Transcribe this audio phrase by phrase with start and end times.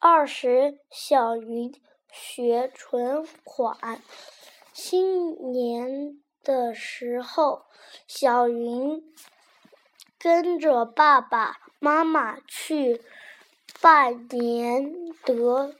[0.00, 1.74] 二十，小云
[2.12, 4.00] 学存款。
[4.72, 7.64] 新年的时候，
[8.06, 9.02] 小云
[10.16, 13.02] 跟着爸爸妈妈去
[13.80, 15.74] 拜年，得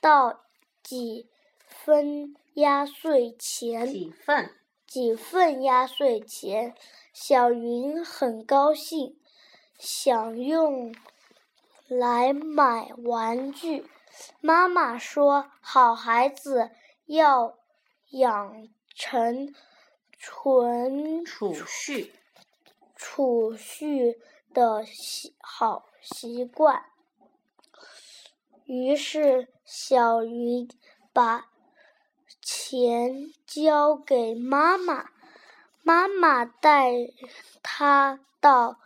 [0.00, 0.44] 到
[0.84, 1.28] 几
[1.66, 3.88] 分压岁钱。
[3.88, 4.54] 几份？
[4.86, 6.76] 几份压岁钱？
[7.12, 9.18] 小云很高兴，
[9.78, 10.94] 想用
[11.98, 13.86] 来买玩具。
[14.40, 16.70] 妈妈说：“好孩子
[17.06, 17.58] 要
[18.10, 19.54] 养成
[20.18, 22.12] 存储蓄
[22.94, 24.20] 储蓄
[24.52, 26.84] 的习好习惯。”
[28.64, 30.68] 于是，小云
[31.12, 31.48] 把
[32.40, 35.10] 钱交给妈妈，
[35.82, 36.92] 妈妈带
[37.62, 38.78] 她到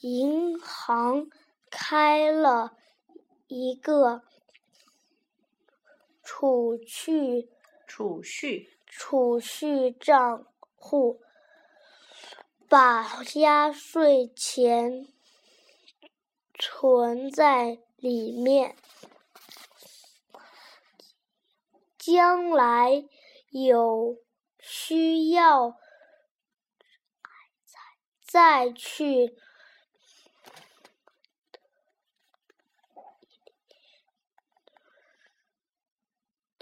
[0.00, 1.28] 银行
[1.70, 2.76] 开了
[3.48, 4.22] 一个
[6.22, 7.50] 储蓄
[7.86, 10.46] 储蓄储蓄账
[10.76, 11.20] 户，
[12.68, 15.08] 把压岁钱
[16.54, 18.76] 存在里面。
[21.96, 23.04] 将来
[23.50, 24.16] 有
[24.58, 25.76] 需要
[28.22, 29.36] 再去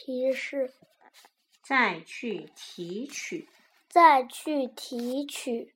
[0.07, 0.73] 提示，
[1.61, 3.49] 再去提取。
[3.89, 5.75] 再去提取。